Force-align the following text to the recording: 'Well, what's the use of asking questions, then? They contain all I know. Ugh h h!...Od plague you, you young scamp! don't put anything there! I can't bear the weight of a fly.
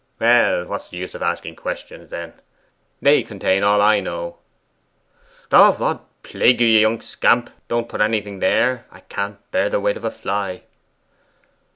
'Well, 0.19 0.65
what's 0.65 0.89
the 0.89 0.97
use 0.97 1.13
of 1.13 1.21
asking 1.21 1.57
questions, 1.57 2.09
then? 2.09 2.33
They 3.03 3.21
contain 3.21 3.61
all 3.63 3.83
I 3.83 3.99
know. 3.99 4.39
Ugh 5.51 5.75
h 5.75 5.75
h!...Od 5.79 5.99
plague 6.23 6.59
you, 6.59 6.65
you 6.65 6.79
young 6.79 7.01
scamp! 7.01 7.51
don't 7.67 7.87
put 7.87 8.01
anything 8.01 8.39
there! 8.39 8.87
I 8.89 9.01
can't 9.01 9.37
bear 9.51 9.69
the 9.69 9.79
weight 9.79 9.97
of 9.97 10.03
a 10.03 10.09
fly. 10.09 10.63